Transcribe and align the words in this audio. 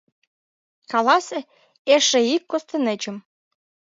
—Каласе: 0.91 1.39
«Эше 1.93 2.19
ик 2.35 2.43
костенечым!» 2.51 3.17